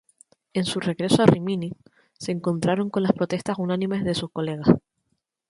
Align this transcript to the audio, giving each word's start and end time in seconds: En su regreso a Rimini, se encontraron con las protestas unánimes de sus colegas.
En 0.53 0.65
su 0.65 0.79
regreso 0.79 1.21
a 1.21 1.27
Rimini, 1.27 1.73
se 2.17 2.31
encontraron 2.31 2.89
con 2.89 3.03
las 3.03 3.13
protestas 3.13 3.59
unánimes 3.59 4.03
de 4.03 4.15
sus 4.15 4.31
colegas. 4.31 4.67